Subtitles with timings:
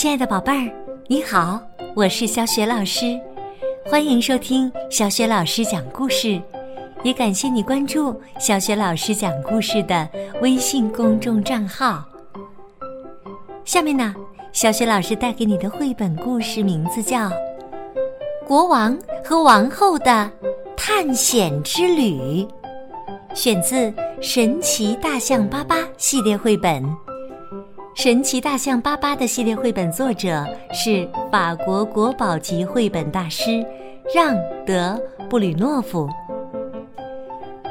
[0.00, 0.72] 亲爱的宝贝儿，
[1.08, 1.60] 你好，
[1.94, 3.20] 我是小雪老师，
[3.84, 6.40] 欢迎收听小雪老师讲故事，
[7.02, 10.08] 也感谢你关注小雪老师讲故事的
[10.40, 12.02] 微信公众账号。
[13.66, 14.14] 下面呢，
[14.54, 17.28] 小雪老师带给你的绘本故事名字叫
[18.46, 20.30] 《国王和王后的
[20.78, 22.42] 探险之旅》，
[23.34, 23.76] 选自
[24.22, 26.82] 《神奇大象巴巴》系列绘本。
[27.94, 33.64] 神奇大象巴巴的系列绘本作者是法国国宝级绘本大师
[34.14, 34.98] 让·德·
[35.28, 36.08] 布吕诺夫。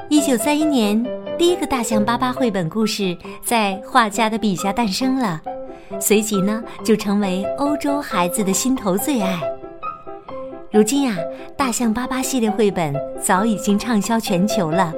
[0.10, 1.04] 一九三一年，
[1.38, 5.42] 第一个大象巴巴绘本故事在画家的笔下诞生了，
[6.00, 9.40] 随即呢，就成为欧洲孩子的心头最爱。
[10.70, 11.16] 如今呀，
[11.58, 14.94] 大象巴巴系列绘本早已经畅销全球了。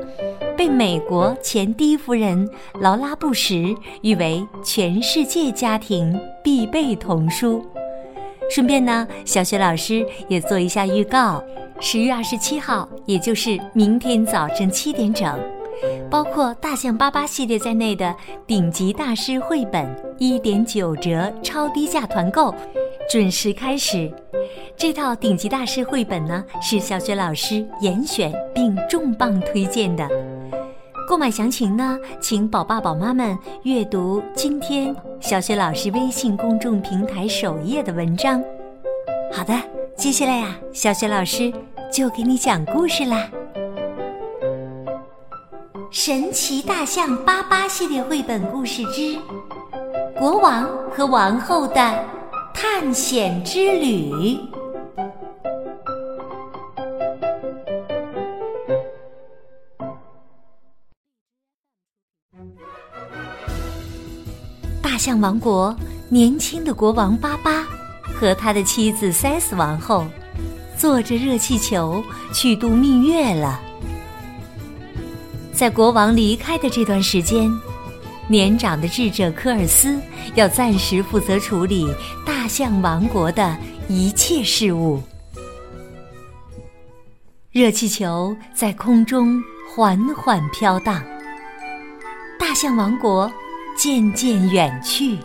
[0.62, 2.48] 被美国前第一夫人
[2.82, 7.66] 劳拉·布什誉为全世界家庭必备童书。
[8.48, 11.44] 顺便呢，小雪老师也做一下预告：
[11.80, 15.36] 十月二十七号，也就是明天早晨七点整，
[16.12, 19.90] 包括《大象巴巴》系列在内的顶级大师绘本
[20.20, 22.54] 一点九折超低价团购
[23.10, 24.14] 准时开始。
[24.78, 30.08] 这套顶级大师绘本呢，是小雪老师严选并重磅推荐的。
[31.12, 38.42] 购买详情呢，请宝爸宝妈们阅读今天小雪老师微信公众平台首页的文章。
[39.30, 39.54] 好的，
[39.98, 41.52] 接下来呀，小雪老师
[41.92, 43.30] 就给你讲故事啦。
[45.90, 49.02] 神奇大象巴巴系列绘本故事之
[50.18, 52.06] 《国王和王后的
[52.54, 54.14] 探险之旅》。
[65.02, 65.76] 象王国
[66.10, 67.66] 年轻的国王巴巴
[68.14, 70.06] 和他的妻子塞斯王后
[70.78, 73.60] 坐着热气球去度蜜月了。
[75.52, 77.52] 在国王离开的这段时间，
[78.28, 80.00] 年长的智者科尔斯
[80.36, 81.92] 要暂时负责处理
[82.24, 83.58] 大象王国的
[83.90, 85.02] 一切事务。
[87.52, 91.04] 热气球在空中缓缓飘荡，
[92.40, 93.32] 大象王国。
[93.84, 95.18] 渐渐远去，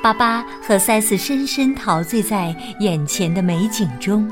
[0.00, 4.30] 巴巴和塞斯深深陶醉在眼前的美景中。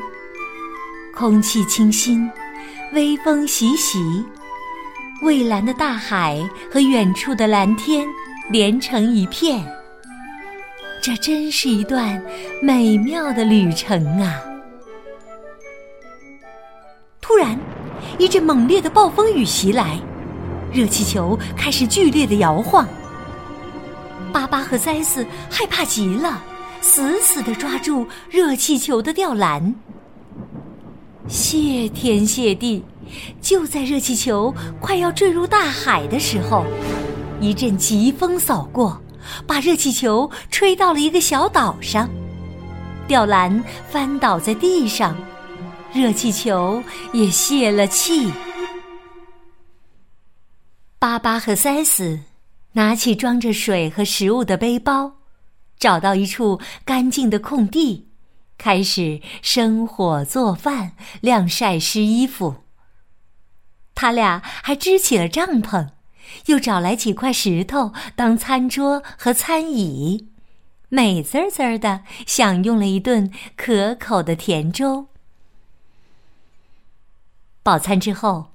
[1.13, 2.31] 空气清新，
[2.93, 4.25] 微风习习，
[5.23, 6.41] 蔚蓝的大海
[6.73, 8.07] 和远处的蓝天
[8.49, 9.61] 连成一片。
[11.03, 12.25] 这真是一段
[12.63, 14.41] 美妙的旅程啊！
[17.21, 17.59] 突然，
[18.21, 19.99] 一阵猛烈的暴风雨袭来。
[20.75, 22.85] 热气球开始剧烈的摇晃，
[24.33, 26.43] 巴巴和塞斯害怕极了，
[26.81, 29.73] 死死的抓住热气球的吊篮。
[31.29, 32.83] 谢天谢地，
[33.41, 36.65] 就在热气球快要坠入大海的时候，
[37.41, 39.01] 一阵疾风扫过，
[39.47, 42.11] 把热气球吹到了一个小岛上，
[43.07, 45.17] 吊篮翻倒在地上，
[45.93, 48.29] 热气球也泄了气。
[51.05, 52.21] 巴巴和塞斯
[52.73, 55.17] 拿起装着水和食物的背包，
[55.79, 58.09] 找到一处干净的空地，
[58.57, 62.65] 开始生火做饭、晾晒湿衣服。
[63.95, 65.91] 他俩还支起了帐篷，
[66.47, 70.31] 又找来几块石头当餐桌和餐椅，
[70.89, 75.09] 美滋滋的享用了一顿可口的甜粥。
[77.63, 78.54] 饱餐之后。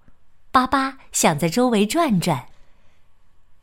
[0.51, 2.47] 巴巴想在周围转转，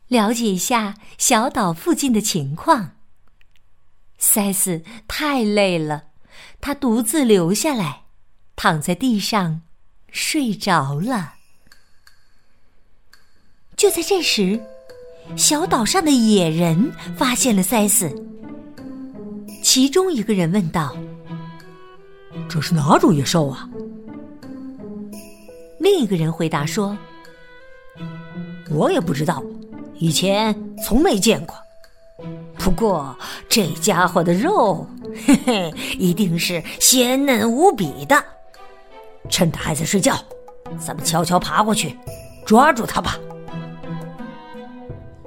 [0.07, 2.91] 了解一下小岛附近的情况。
[4.17, 6.05] 塞斯太累了，
[6.61, 8.03] 他独自留下来，
[8.55, 9.61] 躺在地上
[10.11, 11.35] 睡着了。
[13.75, 14.63] 就在这时，
[15.35, 18.09] 小岛上的野人发现了塞斯。
[19.61, 20.95] 其中一个人问道
[22.49, 23.69] ：“这是哪种野兽啊？”
[25.89, 26.97] 另一个人回答说
[28.69, 29.41] ：“我也不知道，
[29.95, 30.53] 以前
[30.83, 31.55] 从没见过。
[32.57, 33.17] 不过
[33.47, 34.85] 这家伙的肉，
[35.25, 38.21] 嘿嘿，一定是鲜嫩无比的。
[39.29, 40.19] 趁他还在睡觉，
[40.77, 41.97] 咱们悄悄爬过去，
[42.45, 43.17] 抓住他吧。”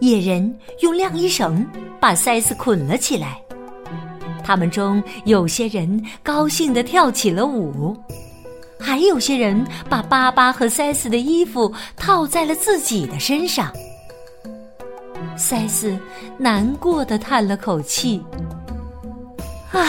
[0.01, 1.67] 野人用晾衣绳
[1.99, 3.41] 把塞斯捆了起来，
[4.45, 7.97] 他们中有些人高兴地跳起了舞。
[8.81, 13.71] 还有些人把巴巴和塞斯的衣服套在了自己的身上。
[15.37, 15.99] 塞斯
[16.39, 18.23] 难过的叹了口气
[19.73, 19.83] ：“唉。”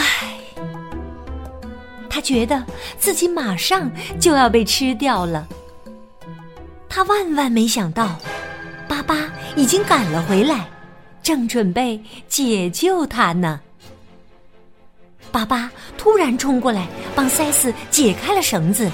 [2.08, 2.62] 他觉得
[2.98, 3.90] 自己马上
[4.20, 5.48] 就要被吃掉了。
[6.88, 8.16] 他万万没想到，
[8.86, 9.16] 巴巴
[9.56, 10.68] 已经赶了回来，
[11.22, 11.98] 正准备
[12.28, 13.58] 解救他呢。
[15.32, 18.90] 巴巴突然冲过来，帮塞斯解开了绳子。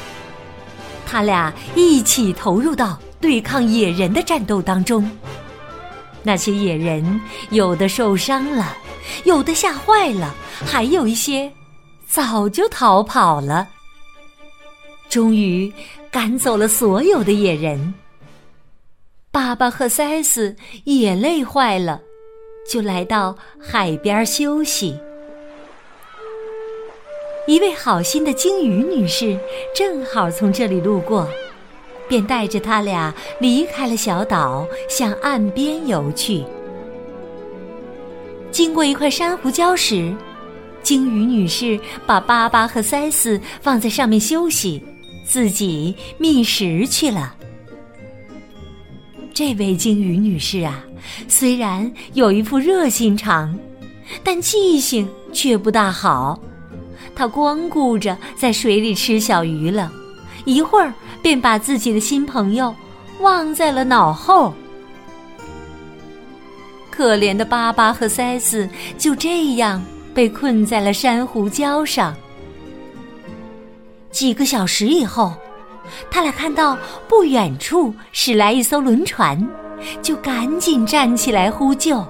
[1.05, 5.11] 他俩一起投入到对抗野人的战斗当中。
[6.23, 7.21] 那些野人
[7.51, 8.77] 有的受伤了，
[9.25, 11.51] 有的吓坏了，还有一些。
[12.07, 13.69] 早就逃跑了，
[15.11, 15.71] 终于
[16.11, 17.93] 赶走了所有的野人。
[19.31, 22.01] 爸爸和塞斯也累坏了，
[22.71, 24.99] 就来到海边休息。
[27.49, 29.35] 一位好心的鲸鱼女士
[29.75, 31.27] 正好从这里路过，
[32.07, 36.45] 便带着他俩离开了小岛，向岸边游去。
[38.51, 40.15] 经过一块珊瑚礁时。
[40.81, 44.83] 鲸鱼女士把巴巴和塞斯放在上面休息，
[45.25, 47.35] 自己觅食去了。
[49.35, 50.83] 这位鲸鱼女士啊，
[51.27, 53.59] 虽然有一副热心肠，
[54.23, 56.41] 但记性却不大好。
[57.19, 59.91] 他光顾着在水里吃小鱼了，
[60.45, 62.73] 一会儿便把自己的新朋友
[63.21, 64.55] 忘在了脑后。
[66.91, 69.83] 可怜的巴巴和塞斯就这样。
[70.15, 72.13] 被困在了珊瑚礁上。
[74.11, 75.33] 几个小时以后，
[76.11, 76.77] 他俩看到
[77.07, 79.49] 不远处驶来一艘轮船，
[80.03, 82.05] 就赶紧站起来呼救：“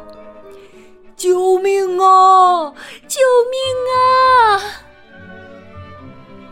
[1.18, 2.72] 救命啊！
[3.06, 3.20] 救
[3.50, 3.60] 命
[3.92, 4.00] 啊！”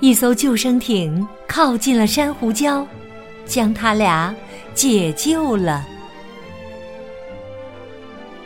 [0.06, 2.86] 一艘救生艇靠近了珊瑚礁，
[3.44, 4.32] 将他俩
[4.72, 5.84] 解救了。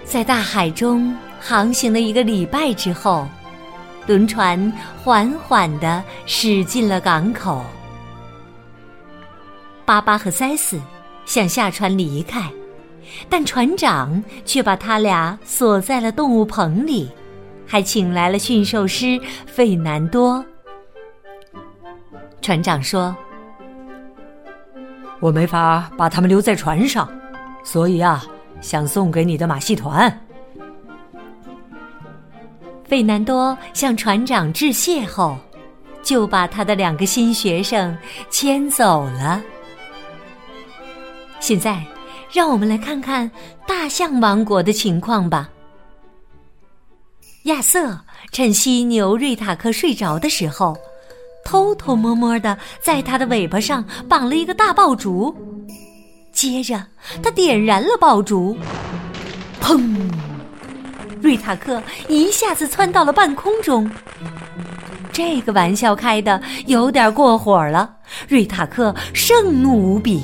[0.07, 1.15] 在大海中。
[1.43, 3.27] 航行了一个礼拜之后，
[4.07, 4.71] 轮船
[5.03, 7.65] 缓缓地驶进了港口。
[9.87, 10.79] 巴巴和塞斯
[11.25, 12.51] 想下船离开，
[13.31, 17.11] 但船长却把他俩锁在了动物棚里，
[17.67, 20.45] 还请来了驯兽师费南多。
[22.51, 23.15] 船长说
[25.23, 27.09] ：“我没法把他们留在船上，
[27.63, 28.25] 所以啊，
[28.61, 30.13] 想送给你的马戏团。”
[32.83, 35.39] 费南多向船长致谢后，
[36.03, 37.97] 就把他的两个新学生
[38.31, 39.41] 牵走了。
[41.39, 41.81] 现在，
[42.33, 43.31] 让我们来看看
[43.65, 45.49] 大象王国的情况吧。
[47.45, 47.97] 亚瑟
[48.33, 50.77] 趁犀牛瑞塔克睡着的时候，
[51.45, 55.35] 偷偷摸摸的在他的尾巴上绑了一个大爆竹，
[56.33, 56.85] 接着
[57.23, 58.57] 他点燃了爆竹，
[59.61, 59.97] 砰！
[61.21, 63.91] 瑞塔克一下子窜到了半空中，
[65.13, 67.95] 这个玩笑开的有点过火了。
[68.27, 70.23] 瑞塔克盛怒无比。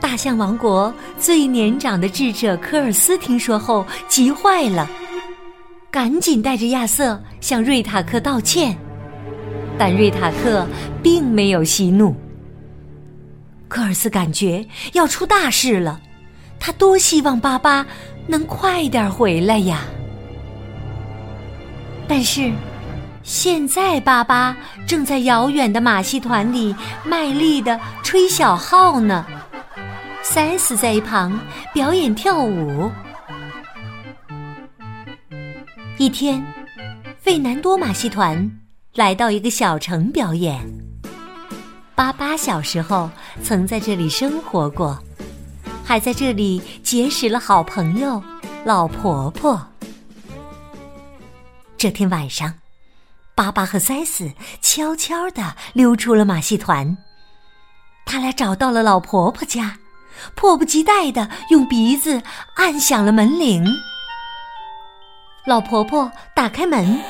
[0.00, 4.88] 大象王国最年长的智者科尔斯听说后急坏了，
[5.90, 8.76] 赶紧带着亚瑟向瑞塔克道歉，
[9.80, 10.66] 但瑞塔克
[11.02, 12.14] 并没有息怒。
[13.66, 14.62] 科尔斯感觉
[14.92, 15.98] 要出大事了，
[16.58, 17.86] 他多希望巴巴
[18.26, 19.80] 能快点回来呀！
[22.06, 22.52] 但是，
[23.22, 24.54] 现在巴巴
[24.86, 29.24] 正在遥远的马戏团里卖力的吹小号呢，
[30.22, 31.40] 塞斯在一旁
[31.72, 32.90] 表演跳舞。
[35.96, 36.44] 一天，
[37.18, 38.59] 费南多马戏团
[38.94, 40.60] 来到一个小城表演。
[41.94, 43.08] 巴巴小时候
[43.42, 44.98] 曾在这里生活过，
[45.84, 48.22] 还在这里结识了好朋友
[48.64, 49.64] 老婆婆。
[51.76, 52.52] 这天晚上，
[53.34, 56.96] 巴巴和塞斯悄悄地溜出了马戏团。
[58.04, 59.78] 他俩找到了老婆婆家，
[60.34, 62.20] 迫不及待地用鼻子
[62.56, 63.64] 按响了门铃。
[65.46, 67.00] 老婆婆打开门，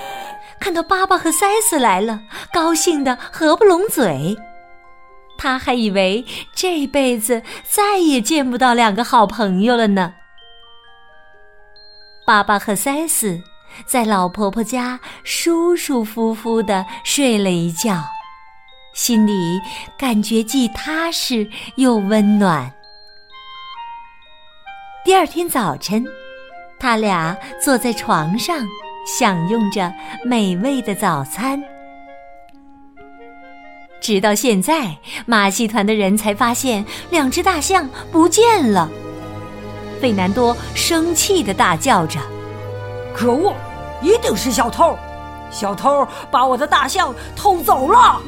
[0.61, 2.21] 看到巴巴和塞斯来了，
[2.53, 4.37] 高兴得合不拢嘴。
[5.39, 6.25] 他还以为
[6.55, 10.15] 这辈子再也见不到两个好朋友了呢。
[12.27, 13.41] 巴巴和塞斯。
[13.87, 18.03] 在老婆婆家舒舒服服的睡了一觉，
[18.95, 19.61] 心里
[19.97, 22.71] 感觉既踏实又温暖。
[25.05, 26.05] 第二天早晨，
[26.81, 28.59] 他俩坐在床上，
[29.19, 29.93] 享用着
[30.25, 31.61] 美味的早餐。
[34.01, 38.91] 直到现在，马戏团的人才发现两只大象不见了。
[40.01, 42.19] 费南多生气的大叫着
[43.15, 43.53] ：“可恶！
[44.01, 44.97] 一定是小偷！
[45.51, 48.21] 小偷把我的大象偷走了！”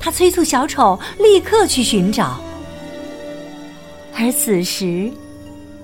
[0.00, 2.40] 他催促小丑立刻去寻找。
[4.18, 5.12] 而此时，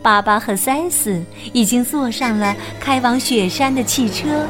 [0.02, 4.46] 巴巴和塞斯已经坐上了开往雪山的汽车，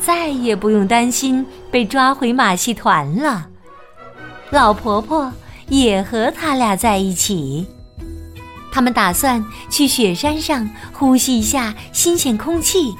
[0.00, 3.48] 再也不用担心被抓回马戏团了。
[4.50, 5.32] 老婆婆
[5.68, 7.66] 也和他俩在一起，
[8.72, 12.94] 他们打算去雪山上呼吸一下新鲜空气，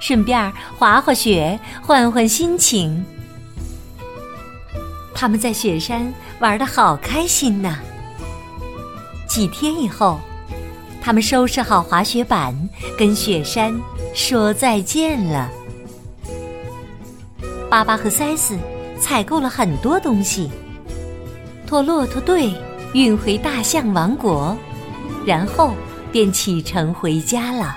[0.00, 3.04] 顺便滑滑雪，换换心情。
[5.14, 7.78] 他们在雪山玩的好开心呐！
[9.28, 10.20] 几天以后，
[11.02, 12.56] 他们收拾好滑雪板，
[12.96, 13.74] 跟雪山
[14.14, 15.50] 说再见了。
[17.68, 18.56] 巴巴和塞斯
[19.00, 20.48] 采购了很多东西，
[21.66, 22.54] 托骆驼队
[22.94, 24.56] 运回大象王国，
[25.26, 25.74] 然后
[26.12, 27.76] 便启程回家了。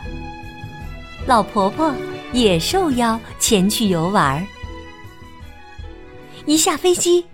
[1.25, 1.91] 老婆婆
[2.31, 4.45] 也受邀前去游玩。
[6.45, 7.25] 一下飞机，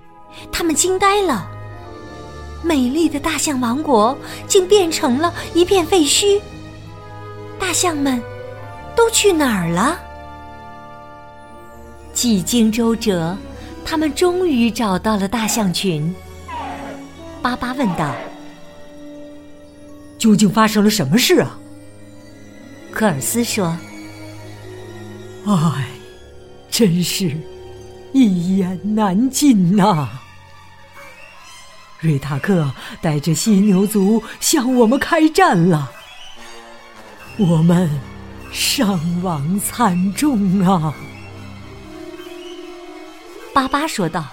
[0.53, 1.51] 他们惊呆了。
[2.63, 6.39] 美丽的大象王国竟变成了一片废墟，
[7.60, 8.22] 大象们
[8.96, 10.00] 都去哪儿了？
[12.13, 13.36] 几经周折，
[13.84, 16.13] 他们终于找到了大象群。
[17.41, 18.13] 巴巴问道
[20.20, 21.58] ：“究竟发生了什么事啊？”
[22.91, 23.75] 科尔斯说
[25.48, 25.88] ：“唉，
[26.70, 27.36] 真是
[28.13, 30.08] 一言难尽呐。”
[32.01, 35.91] 瑞塔克带着犀牛族向我们开战了，
[37.38, 37.88] 我们
[38.51, 40.93] 伤亡惨重啊！
[43.53, 44.25] 巴巴说道：“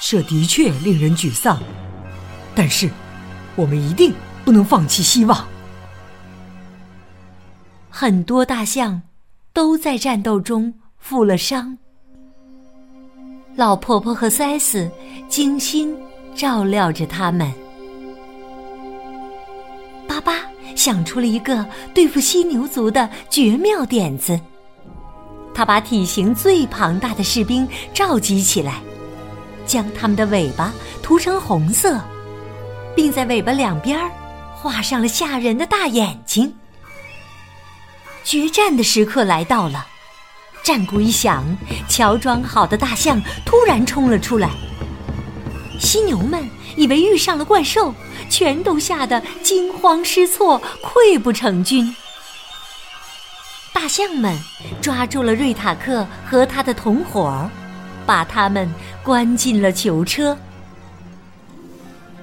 [0.00, 1.60] 这的确令人沮丧，
[2.54, 2.88] 但是
[3.54, 5.46] 我们一定不能放弃希望。”
[7.90, 9.02] 很多大象
[9.52, 11.76] 都在战斗中负了伤。
[13.56, 14.90] 老婆婆和塞斯
[15.28, 15.94] 精心
[16.34, 17.52] 照料着他们。
[20.08, 20.36] 巴巴
[20.74, 24.40] 想出了一个对付犀牛族的绝妙点子。
[25.52, 28.80] 他把体型最庞大的士兵召集起来，
[29.66, 32.00] 将他们的尾巴涂成红色，
[32.96, 33.98] 并在尾巴两边
[34.54, 36.54] 画上了吓人的大眼睛。
[38.24, 39.86] 决战的时刻来到了。
[40.62, 41.44] 战鼓一响，
[41.88, 44.50] 乔装好的大象突然冲了出来。
[45.78, 47.94] 犀牛们以为遇上了怪兽，
[48.28, 51.94] 全都吓得惊慌失措，溃不成军。
[53.72, 54.38] 大象们
[54.82, 57.48] 抓住了瑞塔克和他的同伙，
[58.04, 58.70] 把他们
[59.02, 60.36] 关进了囚车。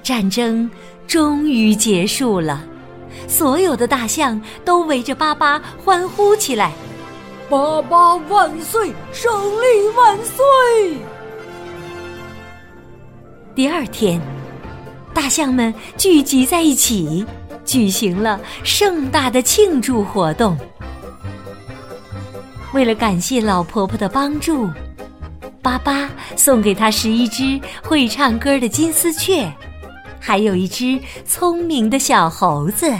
[0.03, 0.69] 战争
[1.07, 2.63] 终于结束了，
[3.27, 6.71] 所有的大象都围着巴巴欢呼起来。
[7.49, 8.91] 爸爸万岁！
[9.13, 10.97] 胜利万岁！
[13.55, 14.21] 第二天，
[15.13, 17.25] 大象们聚集在一起，
[17.63, 20.57] 举行了盛大的庆祝活动。
[22.73, 24.69] 为了感谢老婆婆的帮助，
[25.61, 29.49] 巴巴送给她十一只会唱歌的金丝雀，
[30.19, 32.93] 还有一只聪明的小猴子。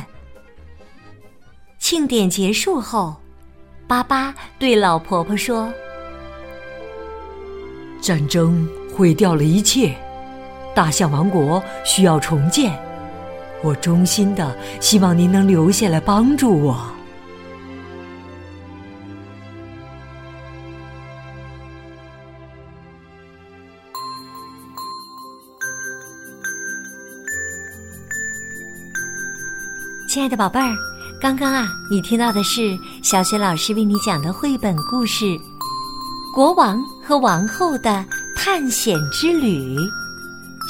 [1.80, 3.14] 庆典结束后。
[3.88, 5.72] 巴巴对老婆婆说
[8.04, 9.96] ：“战争毁掉了一切，
[10.76, 12.78] 大象王国需要重建。
[13.64, 16.78] 我衷心的希望您能留下来帮助我。”
[30.10, 30.97] 亲爱的宝贝儿。
[31.20, 35.26] 刚刚啊，你听到的是小雪老师为你讲的绘本故事
[36.32, 38.06] 《国王和王后的
[38.36, 39.76] 探险之旅》，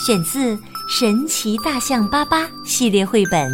[0.06, 0.56] 选自
[0.88, 3.52] 《神奇大象巴巴》系列绘本。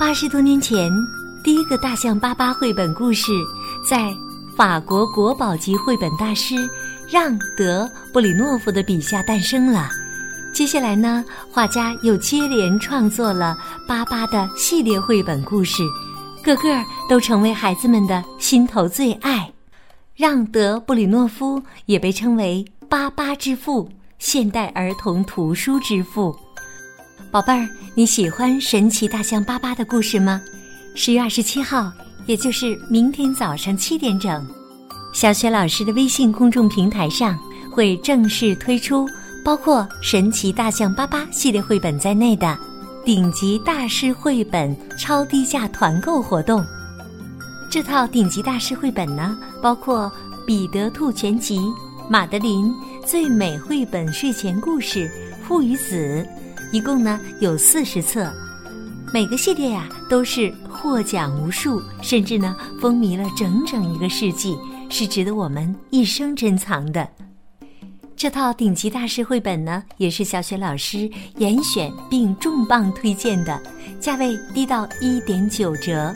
[0.00, 0.92] 八十多年前，
[1.44, 3.30] 第一个大象巴巴绘本故事
[3.88, 4.12] 在
[4.56, 6.56] 法国国宝级绘本大师
[7.08, 9.88] 让·德·布里诺夫的笔下诞生了。
[10.56, 11.22] 接下来呢，
[11.52, 15.82] 画家又接连创作了巴巴的系列绘本故事，
[16.42, 19.52] 个个都成为孩子们的心头最爱。
[20.14, 23.86] 让德布里诺夫也被称为“巴巴之父”、
[24.18, 26.34] 现代儿童图书之父。
[27.30, 30.40] 宝贝儿，你喜欢神奇大象巴巴的故事吗？
[30.94, 31.92] 十月二十七号，
[32.24, 34.42] 也就是明天早上七点整，
[35.12, 37.38] 小雪老师的微信公众平台上
[37.70, 39.06] 会正式推出。
[39.46, 42.58] 包括《神奇大象巴巴》系列绘本在内的
[43.04, 46.66] 顶级大师绘本超低价团购活动。
[47.70, 50.10] 这套顶级大师绘本呢，包括
[50.44, 51.60] 《彼得兔全集》
[52.10, 52.74] 《马德琳
[53.06, 55.08] 最美绘本睡前故事》
[55.46, 56.26] 《父与子》，
[56.72, 58.28] 一共呢有四十册。
[59.14, 64.58] 每个系列呀都是获奖无数，甚至呢风靡了整整一个世纪，
[64.90, 67.08] 是值得我们一生珍藏的。
[68.16, 73.60] 这套顶级大师绘本呢，也是小雪老师严选并重磅推荐的，
[74.00, 76.14] 价位低到一点九折。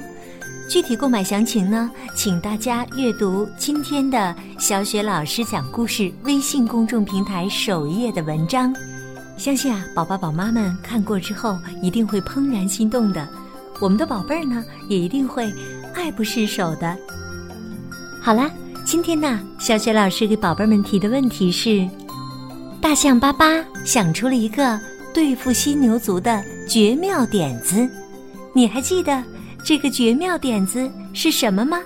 [0.66, 8.74] 具体购买详情呢，请大家阅读今天的小雪老师讲故事微信公众平台首页的文章。
[9.36, 13.28] 相信啊，宝宝宝妈们看过之后一定会怦然心动的，
[13.78, 15.52] 我们的宝贝儿呢也一定会
[15.94, 16.96] 爱不释手的。
[18.22, 18.50] 好啦，
[18.90, 21.88] 今天呢，小雪老师给宝贝们提的问题是：
[22.80, 24.76] 大象巴巴想出了一个
[25.14, 27.88] 对付犀牛族的绝妙点子，
[28.52, 29.22] 你还记得
[29.64, 31.78] 这个绝妙点子是什么吗？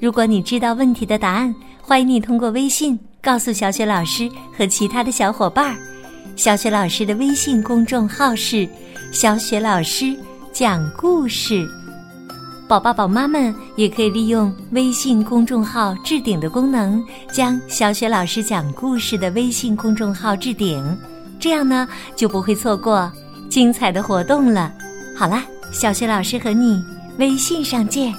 [0.00, 2.98] 如果你知道问题的答案，欢迎你通过微信。
[3.20, 5.76] 告诉小雪老师和其他的小伙伴儿，
[6.36, 8.66] 小雪老师的微信公众号是
[9.12, 10.16] “小雪老师
[10.54, 11.68] 讲故事”。
[12.68, 20.84] 宝爸宝妈们也可以利用微信公众号置顶的功能，将小雪老师讲故事的微信公众号置顶，
[21.40, 23.10] 这样呢就不会错过
[23.48, 24.70] 精彩的活动了。
[25.16, 26.84] 好啦，小雪老师和你
[27.16, 28.14] 微信上见。